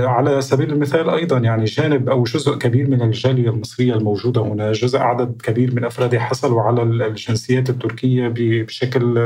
على 0.06 0.40
سبيل 0.40 0.72
المثال 0.72 1.10
أيضا 1.10 1.38
يعني 1.38 1.64
جانب 1.64 2.08
أو 2.08 2.22
جزء 2.22 2.58
كبير 2.58 2.90
من 2.90 3.02
الجالية 3.02 3.50
المصرية 3.50 3.94
الموجودة 3.94 4.42
هنا، 4.42 4.72
جزء 4.72 4.98
عدد 4.98 5.42
كبير 5.42 5.74
من 5.74 5.84
افرادها 5.84 6.20
حصلوا 6.20 6.62
على 6.62 6.82
الجنسيات 6.82 7.70
التركية 7.70 8.32
بشكل 8.36 9.18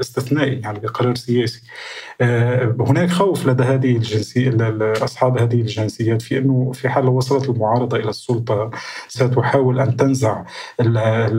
استثنائي 0.00 0.60
يعني 0.60 0.78
بقرار 0.78 1.14
سياسي. 1.14 1.62
هناك 2.80 3.10
خوف 3.10 3.46
لدى 3.46 3.62
هذه 3.62 3.96
الجنسيه 3.96 4.50
أصحاب 5.04 5.38
هذه 5.38 5.60
الجنسيات 5.60 6.22
في 6.22 6.38
إنه 6.38 6.72
في 6.72 6.88
حال 6.88 7.08
وصلت 7.08 7.48
المعارضة 7.48 7.96
إلى 7.96 8.10
السلطة 8.10 8.70
ستحاول 9.08 9.80
أن 9.80 9.96
تنزع 9.96 10.44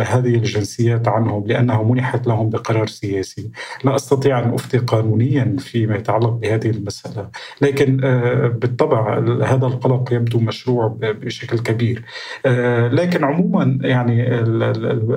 هذه 0.01 0.35
الجنسيات 0.35 1.07
عنهم 1.07 1.47
لأنها 1.47 1.83
منحت 1.83 2.27
لهم 2.27 2.49
بقرار 2.49 2.87
سياسي. 2.87 3.51
لا 3.83 3.95
أستطيع 3.95 4.39
أن 4.39 4.53
أفتي 4.53 4.77
قانونيا 4.77 5.55
فيما 5.59 5.95
يتعلق 5.95 6.29
بهذه 6.29 6.69
المسألة 6.69 7.29
لكن 7.61 8.03
آه، 8.03 8.47
بالطبع 8.47 9.17
هذا 9.43 9.65
القلق 9.65 10.13
يبدو 10.13 10.39
مشروع 10.39 10.97
بشكل 11.01 11.59
كبير 11.59 12.03
آه، 12.45 12.87
لكن 12.87 13.23
عموما 13.23 13.79
يعني 13.81 14.33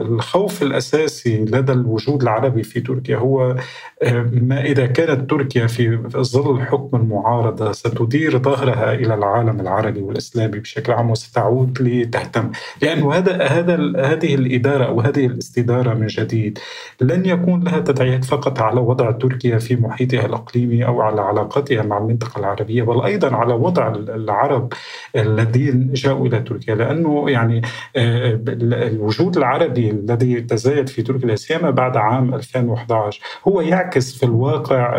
الخوف 0.03 0.63
الأساسي 0.63 1.45
لدى 1.45 1.73
الوجود 1.73 2.23
العربي 2.23 2.63
في 2.63 2.81
تركيا 2.81 3.17
هو 3.17 3.57
آه، 4.03 4.31
ما 4.33 4.65
إذا 4.65 4.87
كانت 4.87 5.31
تركيا 5.31 5.50
في 5.59 5.99
ظل 6.17 6.61
حكم 6.61 6.97
المعارضة 6.97 7.73
ستدير 7.73 8.39
ظهرها 8.39 8.95
إلى 8.95 9.15
العالم 9.15 9.61
العربي 9.61 10.01
والإسلامي 10.01 10.59
بشكل 10.59 10.93
عام 10.93 11.11
وستعود 11.11 11.83
لتهتم. 11.83 12.51
لأنه 12.83 13.13
هذا 13.15 13.43
هذا 13.43 13.75
هذه 13.97 14.35
الإدارة 14.35 14.85
أو 14.85 15.01
هذه 15.01 15.27
الاستدارة 15.27 15.95
من 15.95 16.07
جديد 16.07 16.59
لن 17.01 17.27
يكون 17.27 17.65
لها 17.65 17.79
تداعيات 17.81 18.25
فقط 18.25 18.61
على 18.61 18.81
وضع 18.81 19.11
تركيا 19.11 19.59
في 19.59 19.77
محيطها 19.77 20.27
الإقليمي 20.27 20.87
أو 20.87 21.01
على 21.01 21.21
علاقتها 21.21 21.83
مع 21.83 21.99
المنطقة 21.99 22.39
العربية 22.39 22.83
بل 22.83 23.03
أيضا 23.03 23.37
على 23.37 23.55
وضع 23.55 23.89
العرب 23.89 24.73
الذين 25.17 25.93
جاءوا 25.93 26.27
إلى 26.27 26.41
تركيا. 26.41 26.75
لأنه 26.75 27.31
يعني 27.31 27.63
آه، 27.97 28.41
الوجود 28.73 29.37
العربي 29.37 29.91
الذي 29.91 30.41
تزايد 30.41 30.89
في 30.89 31.03
تركيا 31.03 31.37
سيما 31.37 31.71
بعد 31.71 31.97
عام 31.97 32.35
2011 32.35 33.21
هو 33.49 33.61
يعكس 33.61 34.19
في 34.19 34.23
الواقع 34.23 34.93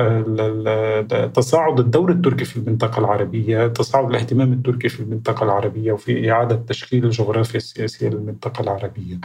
تصاعد 1.33 1.79
الدور 1.79 2.11
التركي 2.11 2.45
في 2.45 2.57
المنطقة 2.57 2.99
العربية 2.99 3.67
تصاعد 3.67 4.09
الاهتمام 4.09 4.53
التركي 4.53 4.89
في 4.89 4.99
المنطقة 4.99 5.43
العربية 5.43 5.91
وفي 5.91 6.31
إعادة 6.31 6.55
تشكيل 6.67 7.05
الجغرافيا 7.05 7.57
السياسية 7.57 8.09
للمنطقة 8.09 8.61
العربية. 8.61 9.19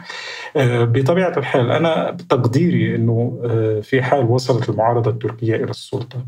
آه، 0.56 0.84
بطبيعة 0.84 1.38
الحال 1.38 1.70
أنا 1.70 2.10
بتقديري 2.10 2.96
أنه 2.96 3.40
في 3.82 4.02
حال 4.02 4.24
وصلت 4.30 4.68
المعارضة 4.68 5.10
التركية 5.10 5.56
إلى 5.56 5.70
السلطة 5.70 6.26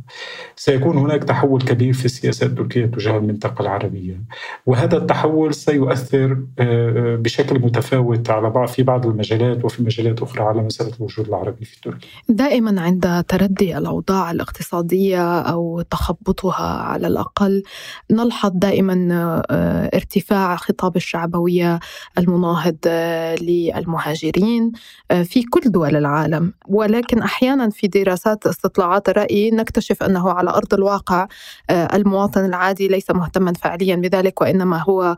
سيكون 0.56 0.96
هناك 0.98 1.24
تحول 1.24 1.62
كبير 1.62 1.92
في 1.92 2.04
السياسات 2.04 2.50
التركية 2.50 2.86
تجاه 2.86 3.16
المنطقة 3.18 3.62
العربية. 3.62 4.20
وهذا 4.66 4.96
التحول 4.96 5.54
سيؤثر 5.54 6.38
آه، 6.58 7.16
بشكل 7.16 7.58
متفاوت 7.58 8.30
على 8.30 8.50
بعض 8.50 8.68
في 8.68 8.82
بعض 8.82 9.06
المجالات 9.06 9.64
وفي 9.64 9.82
مجالات 9.82 10.22
أخرى 10.22 10.44
على 10.44 10.62
مسألة 10.62 10.92
الوجود 10.96 11.28
العربي 11.28 11.64
في 11.64 11.80
تركيا. 11.80 12.08
دائما 12.28 12.80
عند 12.80 13.24
تردي 13.28 13.78
الأوضاع 13.78 14.30
الاقتصادية 14.30 14.77
الاقتصادية 14.78 15.40
أو 15.40 15.82
تخبطها 15.82 16.82
على 16.82 17.06
الأقل. 17.06 17.62
نلحظ 18.10 18.50
دائما 18.54 19.08
آه، 19.50 19.90
ارتفاع 19.94 20.56
خطاب 20.56 20.96
الشعبوية 20.96 21.80
المناهض 22.18 22.76
آه، 22.86 23.34
للمهاجرين 23.34 24.72
آه، 25.10 25.22
في 25.22 25.42
كل 25.42 25.60
دول 25.70 25.96
العالم. 25.96 26.52
ولكن 26.68 27.22
أحيانا 27.22 27.70
في 27.70 27.86
دراسات 27.88 28.46
استطلاعات 28.46 29.08
الرأي 29.08 29.50
نكتشف 29.50 30.02
أنه 30.02 30.30
على 30.30 30.50
أرض 30.50 30.74
الواقع 30.74 31.26
المواطن 31.70 32.44
العادي 32.44 32.88
ليس 32.88 33.10
مهتما 33.10 33.52
فعليا 33.52 33.96
بذلك 33.96 34.40
وإنما 34.40 34.82
هو 34.82 35.16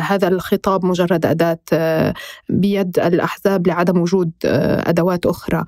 هذا 0.00 0.28
الخطاب 0.28 0.84
مجرد 0.84 1.26
أداة 1.26 2.14
بيد 2.48 2.98
الأحزاب 2.98 3.66
لعدم 3.66 4.00
وجود 4.00 4.32
أدوات 4.44 5.26
أخرى. 5.26 5.64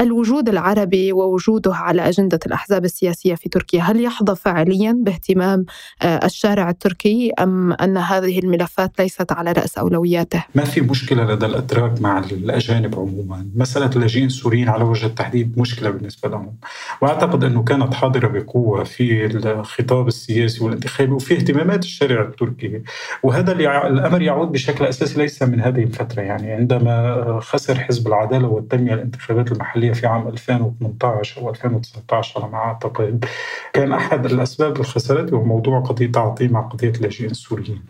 الوجود 0.00 0.48
العربي 0.48 1.12
ووجوده 1.12 1.74
على 1.74 2.08
أجندة 2.08 2.38
الأحزاب 2.46 2.84
السياسية 2.84 3.34
في 3.34 3.48
تركيا 3.48 3.82
هل 3.82 4.00
يحظى 4.00 4.36
فعليا 4.36 4.96
باهتمام 5.00 5.64
آه، 6.02 6.20
الشارع 6.24 6.70
التركي 6.70 7.32
أم 7.38 7.72
أن 7.72 7.96
هذه 7.96 8.38
الملفات 8.38 8.92
ليست 8.98 9.32
على 9.32 9.52
رأس 9.52 9.78
أولوياته؟ 9.78 10.44
ما 10.54 10.64
في 10.64 10.80
مشكلة 10.80 11.24
لدى 11.24 11.46
الأتراك 11.46 12.00
مع 12.00 12.18
الأجانب 12.18 12.94
عموما؟ 12.94 13.48
مسألة 13.54 13.90
اللاجئين 13.96 14.26
السوريين 14.26 14.68
على 14.68 14.84
وجه 14.84 15.06
التحديد 15.06 15.58
مشكلة 15.58 15.90
بالنسبة 15.90 16.28
لهم. 16.28 16.54
وأعتقد 17.02 17.44
أنه 17.44 17.62
كانت 17.64 17.94
حاضرة 17.94 18.28
بقوة 18.28 18.84
في 18.84 19.26
الخطاب 19.26 20.08
السياسي 20.08 20.64
والانتخابي 20.64 21.12
وفي 21.12 21.34
اهتمامات 21.34 21.84
الشارع 21.84 22.22
التركي. 22.22 22.82
وهذا 23.22 23.52
الأمر 23.52 24.22
يعود 24.22 24.52
بشكل 24.52 24.84
أساسي 24.84 25.18
ليس 25.18 25.42
من 25.42 25.60
هذه 25.60 25.82
الفترة 25.82 26.22
يعني 26.22 26.52
عندما 26.52 27.38
خسر 27.42 27.78
حزب 27.78 28.08
العدالة 28.08 28.48
والتنمية 28.48 28.94
الانتخابات 28.94 29.52
المحلية 29.52 29.87
الدولية 29.88 29.92
في 29.92 30.06
عام 30.06 30.28
2018 30.28 31.40
أو 31.40 31.50
2019 31.50 32.42
على 32.42 32.52
ما 32.52 32.58
أعتقد 32.58 33.24
كان 33.72 33.92
أحد 33.92 34.26
الأسباب 34.26 34.80
الخسارات 34.80 35.32
هو 35.32 35.44
موضوع 35.44 35.80
قضية 35.80 36.12
تعاطي 36.12 36.48
مع 36.48 36.60
قضية 36.60 36.90
اللاجئين 36.90 37.30
السوريين. 37.30 37.82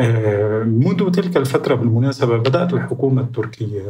آه، 0.00 0.62
منذ 0.62 1.10
تلك 1.10 1.36
الفترة 1.36 1.74
بالمناسبة 1.74 2.38
بدأت 2.38 2.72
الحكومة 2.72 3.22
التركية 3.22 3.82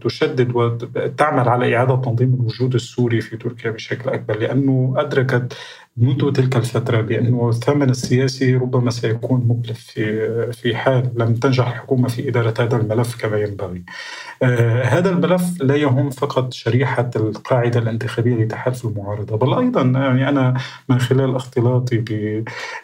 تشدد 0.00 0.54
وتعمل 0.54 1.48
على 1.48 1.76
إعادة 1.76 1.96
تنظيم 1.96 2.34
الوجود 2.34 2.74
السوري 2.74 3.20
في 3.20 3.36
تركيا 3.36 3.70
بشكل 3.70 4.10
أكبر 4.10 4.38
لأنه 4.38 4.94
أدركت 4.96 5.52
منذ 5.98 6.32
تلك 6.32 6.56
الفترة 6.56 7.00
بأنه 7.00 7.48
الثمن 7.48 7.90
السياسي 7.90 8.54
ربما 8.56 8.90
سيكون 8.90 9.46
مكلف 9.48 9.78
في 9.78 10.52
في 10.52 10.76
حال 10.76 11.10
لم 11.16 11.34
تنجح 11.34 11.68
الحكومة 11.68 12.08
في 12.08 12.28
إدارة 12.28 12.54
هذا 12.60 12.76
الملف 12.76 13.16
كما 13.22 13.38
ينبغي. 13.38 13.84
آه 14.42 14.82
هذا 14.82 15.10
الملف 15.10 15.62
لا 15.62 15.76
يهم 15.76 16.10
فقط 16.10 16.52
شريحة 16.52 17.10
القاعدة 17.16 17.80
الانتخابية 17.80 18.34
لتحالف 18.44 18.84
المعارضة 18.84 19.36
بل 19.36 19.54
أيضا 19.54 19.82
يعني 19.82 20.28
أنا 20.28 20.54
من 20.88 20.98
خلال 20.98 21.36
اختلاطي 21.36 21.98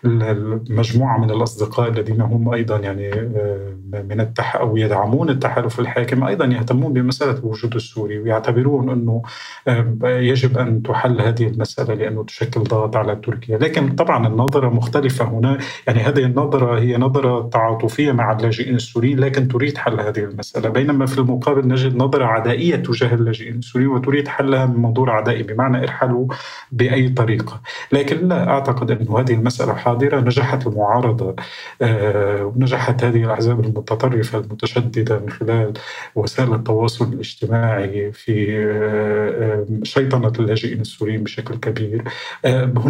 بمجموعة 0.05 1.19
من 1.19 1.31
الأصدقاء 1.31 1.89
الذين 1.89 2.21
هم 2.21 2.55
أيضا 2.55 2.79
يعني 2.79 3.13
آه 3.13 3.77
من 3.93 4.21
التح 4.21 4.57
أو 4.57 4.77
يدعمون 4.77 5.31
التحالف 5.31 5.81
الحاكم 5.81 6.25
أيضا 6.25 6.45
يهتمون 6.45 6.93
بمسألة 6.93 7.39
الوجود 7.39 7.75
السوري 7.75 8.19
ويعتبرون 8.19 8.91
أنه 8.91 9.23
آه 9.69 9.97
يجب 10.05 10.59
أن 10.59 10.83
تحل 10.83 11.21
هذه 11.21 11.47
المسألة 11.47 11.95
لأنه 11.95 12.25
تشكل 12.25 12.61
ضغط 12.61 12.97
على 13.03 13.17
تركيا. 13.17 13.59
لكن 13.59 13.95
طبعا 13.95 14.27
النظرة 14.27 14.69
مختلفة 14.69 15.25
هنا. 15.25 15.59
يعني 15.87 16.01
هذه 16.01 16.25
النظرة 16.25 16.79
هي 16.79 16.97
نظرة 16.97 17.49
تعاطفية 17.49 18.13
مع 18.13 18.33
اللاجئين 18.33 18.75
السوريين 18.75 19.19
لكن 19.21 19.49
تريد 19.49 19.79
حل 19.79 20.01
هذه 20.01 20.19
المسألة. 20.19 20.69
بينما 20.69 21.07
في 21.07 21.19
المقابل 21.19 21.69
نجد 21.69 21.97
نظرة 21.97 22.25
عدائية 22.25 22.77
تجاه 22.77 23.15
اللاجئين 23.15 23.59
السوريين 23.59 23.91
وتريد 23.91 24.29
حلها 24.29 24.67
من 24.67 24.83
منظور 24.83 25.11
عدائي 25.11 25.43
بمعنى 25.43 25.79
ارحلوا 25.85 26.27
بأي 26.73 27.09
طريقة. 27.09 27.61
لكن 27.93 28.29
لا 28.29 28.49
أعتقد 28.49 28.91
أن 28.91 29.17
هذه 29.17 29.35
المسألة 29.35 29.75
حاضرة. 29.75 30.21
نجحت 30.21 30.67
المعارضة 30.67 31.37
آه، 31.83 32.45
ونجحت 32.45 33.05
هذه 33.05 33.25
الأحزاب 33.25 33.61
المتطرفة 33.61 34.39
المتشددة 34.39 35.19
من 35.19 35.31
خلال 35.31 35.73
وسائل 36.15 36.55
التواصل 36.55 37.13
الاجتماعي 37.13 38.13
في 38.13 38.57
آه، 38.59 39.31
آه، 39.43 39.67
شيطنة 39.83 40.33
اللاجئين 40.39 40.81
السوريين 40.81 41.23
بشكل 41.23 41.55
كبير. 41.57 42.05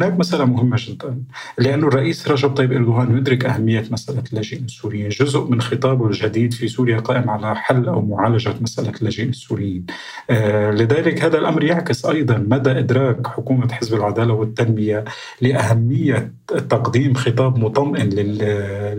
هناك 0.02 0.18
مسألة 0.18 0.44
مهمة 0.44 0.76
جدا 0.80 1.22
لأن 1.58 1.84
الرئيس 1.84 2.28
رجب 2.28 2.54
طيب 2.54 2.72
إردوغان 2.72 3.18
يدرك 3.18 3.44
أهمية 3.44 3.84
مسألة 3.90 4.22
اللاجئين 4.32 4.64
السوريين 4.64 5.08
جزء 5.08 5.44
من 5.44 5.60
خطابه 5.60 6.06
الجديد 6.06 6.54
في 6.54 6.68
سوريا 6.68 6.98
قائم 6.98 7.30
على 7.30 7.56
حل 7.56 7.88
أو 7.88 8.02
معالجة 8.02 8.54
مسألة 8.60 8.92
اللاجئين 9.00 9.28
السوريين 9.28 9.86
آه 10.30 10.70
لذلك 10.70 11.22
هذا 11.24 11.38
الأمر 11.38 11.64
يعكس 11.64 12.06
أيضا 12.06 12.36
مدى 12.38 12.70
إدراك 12.70 13.26
حكومة 13.26 13.72
حزب 13.72 13.94
العدالة 13.94 14.34
والتنمية 14.34 15.04
لأهمية 15.40 16.32
تقديم 16.46 17.14
خطاب 17.14 17.58
مطمئن 17.58 18.08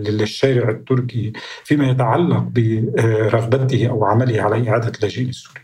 للشارع 0.00 0.70
التركي 0.70 1.32
فيما 1.64 1.90
يتعلق 1.90 2.42
برغبته 2.54 3.88
أو 3.88 4.04
عمله 4.04 4.42
على 4.42 4.70
إعادة 4.70 4.92
اللاجئين 4.98 5.28
السوريين 5.28 5.63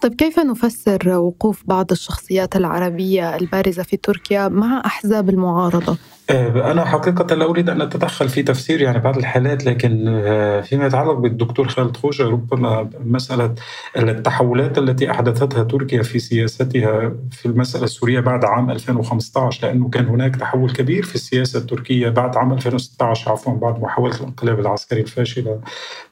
طيب 0.00 0.14
كيف 0.14 0.38
نفسر 0.38 1.18
وقوف 1.18 1.62
بعض 1.66 1.90
الشخصيات 1.92 2.56
العربية 2.56 3.36
البارزة 3.36 3.82
في 3.82 3.96
تركيا 3.96 4.48
مع 4.48 4.82
أحزاب 4.86 5.28
المعارضة؟ 5.30 5.98
آه، 6.30 6.70
أنا 6.70 6.84
حقيقة 6.84 7.34
لا 7.34 7.44
أريد 7.44 7.70
أن 7.70 7.80
أتدخل 7.80 8.28
في 8.28 8.42
تفسير 8.42 8.80
يعني 8.80 8.98
بعض 8.98 9.16
الحالات 9.18 9.66
لكن 9.66 10.04
آه، 10.08 10.60
فيما 10.60 10.86
يتعلق 10.86 11.12
بالدكتور 11.12 11.68
خالد 11.68 11.96
خوجة 11.96 12.24
ربما 12.28 12.90
مسألة 13.04 13.54
التحولات 13.96 14.78
التي 14.78 15.10
أحدثتها 15.10 15.64
تركيا 15.64 16.02
في 16.02 16.18
سياستها 16.18 17.12
في 17.30 17.46
المسألة 17.46 17.84
السورية 17.84 18.20
بعد 18.20 18.44
عام 18.44 18.70
2015 18.70 19.66
لأنه 19.66 19.88
كان 19.88 20.06
هناك 20.06 20.36
تحول 20.36 20.70
كبير 20.72 21.02
في 21.02 21.14
السياسة 21.14 21.58
التركية 21.58 22.08
بعد 22.08 22.36
عام 22.36 22.52
2016 22.52 23.32
عفوا 23.32 23.54
بعد 23.54 23.80
محاولة 23.82 24.16
الانقلاب 24.16 24.60
العسكري 24.60 25.00
الفاشلة 25.00 25.60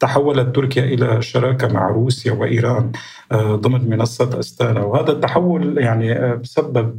تحولت 0.00 0.56
تركيا 0.56 0.84
إلى 0.84 1.22
شراكة 1.22 1.68
مع 1.68 1.88
روسيا 1.88 2.32
وإيران 2.32 2.92
آه، 3.32 3.56
ضمن 3.56 3.90
منصة 3.90 4.40
أستانا. 4.40 4.80
وهذا 4.82 5.12
التحول 5.12 5.78
يعني 5.78 6.38
سبب 6.42 6.98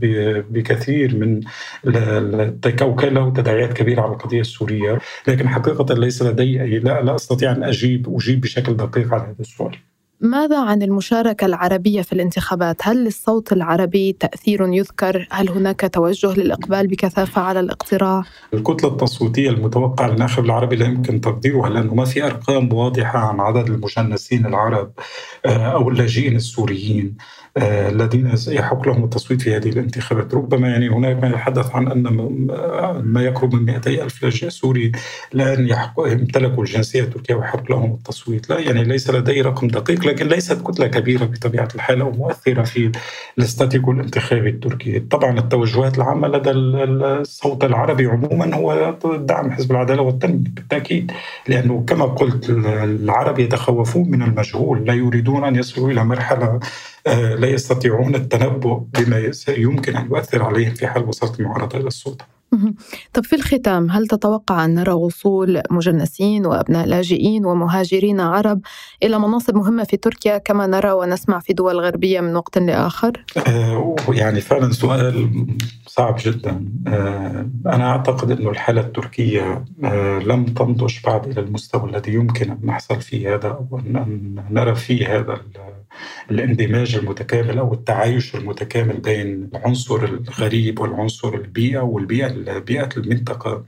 بكثير 0.49 1.15
من 1.15 1.41
التكوكب 1.85 3.06
له 3.09 3.29
تداعيات 3.29 3.73
كبيرة 3.73 4.01
على 4.01 4.11
القضية 4.11 4.41
السورية 4.41 4.99
لكن 5.27 5.49
حقيقة 5.49 5.95
ليس 5.95 6.21
لدي 6.21 6.61
أي 6.61 6.79
لا, 6.79 7.01
لا 7.01 7.15
أستطيع 7.15 7.51
أن 7.51 7.63
أجيب 7.63 8.15
أجيب 8.15 8.41
بشكل 8.41 8.77
دقيق 8.77 9.13
على 9.13 9.23
هذا 9.23 9.35
السؤال 9.39 9.77
ماذا 10.21 10.59
عن 10.59 10.81
المشاركة 10.81 11.45
العربية 11.45 12.01
في 12.01 12.13
الانتخابات؟ 12.13 12.75
هل 12.81 13.03
للصوت 13.03 13.53
العربي 13.53 14.13
تأثير 14.19 14.73
يذكر؟ 14.73 15.27
هل 15.31 15.49
هناك 15.49 15.89
توجه 15.93 16.33
للإقبال 16.33 16.87
بكثافة 16.87 17.41
على 17.41 17.59
الاقتراع؟ 17.59 18.23
الكتلة 18.53 18.89
التصويتية 18.89 19.49
المتوقعة 19.49 20.07
للناخب 20.07 20.45
العربي 20.45 20.75
لا 20.75 20.85
يمكن 20.85 21.21
تقديرها 21.21 21.69
لأنه 21.69 21.93
ما 21.93 22.05
في 22.05 22.25
أرقام 22.25 22.73
واضحة 22.73 23.19
عن 23.19 23.39
عدد 23.39 23.69
المجنسين 23.69 24.45
العرب 24.45 24.91
آه، 25.45 25.49
أو 25.49 25.89
اللاجئين 25.89 26.35
السوريين 26.35 27.17
الذين 27.57 28.31
يحق 28.47 28.87
لهم 28.87 29.03
التصويت 29.03 29.41
في 29.41 29.55
هذه 29.55 29.69
الانتخابات. 29.69 30.33
ربما 30.33 30.67
يعني 30.67 30.89
هناك 30.89 31.23
ما 31.23 31.29
يتحدث 31.29 31.75
عن 31.75 31.87
أن 31.87 32.03
ما 33.03 33.21
يقرب 33.21 33.55
من 33.55 33.65
200 33.65 33.91
ألف 33.91 34.23
لاجئ 34.23 34.49
سوري 34.49 34.91
الآن 35.33 35.71
امتلكوا 35.99 36.63
الجنسية 36.63 37.03
التركية 37.03 37.35
ويحق 37.35 37.71
لهم 37.71 37.93
التصويت. 37.93 38.49
لا 38.49 38.59
يعني 38.59 38.83
ليس 38.83 39.09
لدي 39.09 39.41
رقم 39.41 39.67
دقيق 39.67 40.05
لكن 40.05 40.27
ليست 40.27 40.61
كتلة 40.61 40.87
كبيرة 40.87 41.25
بطبيعة 41.25 41.69
الحال 41.75 42.01
أو 42.01 42.11
مؤثرة 42.11 42.63
في 42.63 42.91
ال 43.37 43.43
status 43.43 43.75
quo 43.75 43.91
الانتخابي 43.91 44.49
التركي. 44.49 44.99
طبعا 44.99 45.39
التوجهات 45.39 45.97
العامة 45.97 46.27
لدى 46.27 46.51
الصوت 46.51 47.63
العربي 47.63 48.05
عموما 48.05 48.55
هو 48.55 48.97
دعم 49.15 49.51
حزب 49.51 49.71
العدالة 49.71 50.01
والتنمية 50.01 50.37
بالتأكيد 50.37 51.11
لأنه 51.47 51.83
كما 51.87 52.05
قلت 52.05 52.49
العرب 52.49 53.39
يتخوفون 53.39 54.11
من 54.11 54.21
المجهول 54.21 54.85
لا 54.85 54.93
يريدون 54.93 55.43
أن 55.43 55.55
يصلوا 55.55 55.91
إلى 55.91 56.03
مرحلة 56.03 56.47
آه، 56.47 56.59
لا 57.15 57.47
يستطيعون 57.47 58.15
التنبؤ 58.15 58.77
بما 58.77 59.31
يمكن 59.47 59.95
أن 59.95 60.05
يؤثر 60.05 60.43
عليهم 60.43 60.73
في 60.73 60.87
حال 60.87 61.03
وصلت 61.03 61.39
المعارضة 61.39 61.77
إلى 61.77 61.87
السلطة. 61.87 62.37
طب 63.13 63.23
في 63.23 63.35
الختام 63.35 63.91
هل 63.91 64.07
تتوقع 64.07 64.65
أن 64.65 64.75
نرى 64.75 64.91
وصول 64.91 65.61
مجنسين 65.71 66.45
وأبناء 66.45 66.87
لاجئين 66.87 67.45
ومهاجرين 67.45 68.19
عرب 68.19 68.61
إلى 69.03 69.19
مناصب 69.19 69.55
مهمة 69.55 69.83
في 69.83 69.97
تركيا 69.97 70.37
كما 70.37 70.67
نرى 70.67 70.91
ونسمع 70.91 71.39
في 71.39 71.53
دول 71.53 71.79
غربية 71.79 72.21
من 72.21 72.35
وقت 72.35 72.57
لآخر؟ 72.57 73.23
آه 73.47 73.95
يعني 74.09 74.41
فعلا 74.41 74.71
سؤال 74.71 75.29
صعب 75.87 76.15
جدا. 76.19 76.65
آه 76.87 77.49
أنا 77.65 77.89
أعتقد 77.89 78.31
أن 78.31 78.47
الحالة 78.47 78.81
التركية 78.81 79.65
آه 79.83 80.19
لم 80.19 80.45
تنضج 80.45 80.95
بعد 81.05 81.27
إلى 81.27 81.41
المستوى 81.41 81.89
الذي 81.89 82.13
يمكن 82.13 82.51
أن 82.51 82.59
نحصل 82.63 83.01
فيه 83.01 83.35
هذا 83.35 83.47
أو 83.47 83.79
أن 83.79 84.35
نرى 84.51 84.75
فيه 84.75 85.17
هذا 85.19 85.33
الاندماج 86.31 86.95
المتكامل 86.95 87.57
أو 87.57 87.73
التعايش 87.73 88.35
المتكامل 88.35 88.97
بين 88.97 89.49
العنصر 89.55 90.03
الغريب 90.03 90.79
والعنصر 90.79 91.33
البيئة 91.33 91.79
والبيئة 91.79 92.59
بيئة 92.59 92.89
المنطقة. 92.97 93.65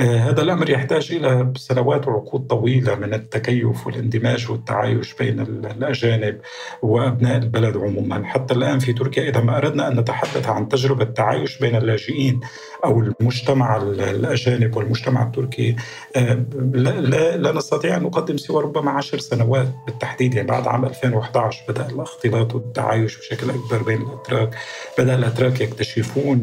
هذا 0.00 0.42
الأمر 0.42 0.70
يحتاج 0.70 1.12
إلى 1.12 1.52
سنوات 1.56 2.08
وعقود 2.08 2.46
طويلة 2.46 2.94
من 2.94 3.14
التكيف 3.14 3.86
والاندماج 3.86 4.50
والتعايش 4.50 5.14
بين 5.14 5.40
الأجانب 5.40 6.40
وأبناء 6.82 7.36
البلد 7.36 7.76
عموما. 7.76 8.24
حتى 8.24 8.54
الآن 8.54 8.78
في 8.78 8.92
تركيا 8.92 9.28
إذا 9.28 9.40
ما 9.40 9.58
أردنا 9.58 9.88
أن 9.88 10.00
نتحدث 10.00 10.48
عن 10.48 10.68
تجربة 10.68 11.04
تعايش 11.04 11.58
بين 11.58 11.76
اللاجئين 11.76 12.40
أو 12.84 13.00
المجتمع 13.00 13.76
الأجانب 13.76 14.76
والمجتمع 14.76 15.22
التركي 15.22 15.76
لا, 16.16 17.00
لا, 17.00 17.36
لا 17.36 17.52
نستطيع 17.52 17.96
أن 17.96 18.02
نقدم 18.02 18.36
سوى 18.36 18.62
ربما 18.62 18.90
عشر 18.90 19.18
سنوات 19.18 19.68
بالتحديد 19.86 20.34
يعني 20.34 20.48
بعد 20.48 20.66
عام 20.68 20.84
2011 20.84 21.64
بدأ 21.68 21.86
الاختلاط 21.86 22.54
والتعايش 22.54 23.18
بشكل 23.18 23.50
أكبر 23.50 23.82
بين 23.82 24.02
الأتراك. 24.02 24.54
بدأ 24.98 25.14
الأتراك 25.14 25.60
يكتشفون 25.60 26.40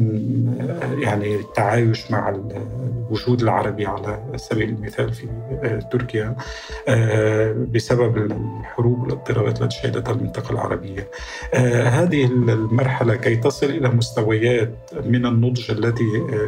يعني 0.98 1.36
التعايش 1.36 2.10
مع 2.10 2.28
الوجود 2.28 3.42
العربي 3.48 3.86
على 3.86 4.22
سبيل 4.36 4.68
المثال 4.68 5.12
في 5.12 5.28
تركيا 5.92 6.36
بسبب 7.74 8.16
الحروب 8.16 9.02
والاضطرابات 9.02 9.62
التي 9.62 9.76
شهدتها 9.82 10.12
المنطقة 10.12 10.52
العربية. 10.52 11.10
هذه 11.86 12.24
المرحلة 12.24 13.14
كي 13.16 13.36
تصل 13.36 13.66
إلى 13.66 13.88
مستويات 13.88 14.74
من 15.04 15.26
النضج 15.26 15.70
التي 15.70 16.04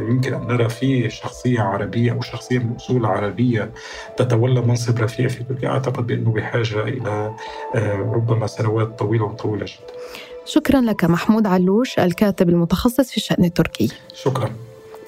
يمكن 0.09 0.33
أن 0.33 0.47
نرى 0.47 0.69
فيه 0.69 1.09
شخصية 1.09 1.61
عربية 1.61 2.11
أو 2.11 2.21
شخصية 2.21 2.59
من 2.59 2.75
أصول 2.75 3.05
عربية 3.05 3.71
تتولى 4.17 4.61
منصب 4.61 4.99
رفيع 4.99 5.27
في 5.27 5.43
تركيا. 5.43 5.69
أعتقد 5.69 6.07
بأنه 6.07 6.31
بحاجة 6.31 6.81
إلى 6.83 7.35
ربما 8.15 8.47
سنوات 8.47 8.99
طويلة 8.99 9.25
وطويلة 9.25 9.65
جدا. 9.65 9.93
شكرا 10.45 10.81
لك 10.81 11.05
محمود 11.05 11.47
علوش 11.47 11.99
الكاتب 11.99 12.49
المتخصص 12.49 13.11
في 13.11 13.17
الشأن 13.17 13.43
التركي. 13.43 13.91
شكرا. 14.13 14.49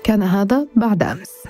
كان 0.04 0.24
هذا 0.24 0.68
بعد 0.76 1.04
أمس. 1.04 1.44